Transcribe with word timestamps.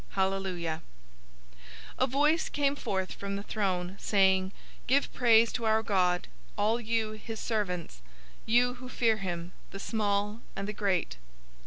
Hallelujah!" 0.13 0.81
019:005 1.99 1.99
A 1.99 2.07
voice 2.07 2.49
came 2.49 2.75
forth 2.75 3.13
from 3.13 3.35
the 3.35 3.43
throne, 3.43 3.97
saying, 3.99 4.51
"Give 4.87 5.13
praise 5.13 5.53
to 5.53 5.65
our 5.65 5.83
God, 5.83 6.27
all 6.57 6.81
you 6.81 7.11
his 7.11 7.39
servants, 7.39 8.01
you 8.47 8.73
who 8.73 8.89
fear 8.89 9.17
him, 9.17 9.51
the 9.69 9.77
small 9.77 10.41
and 10.55 10.67
the 10.67 10.73
great!" 10.73 11.17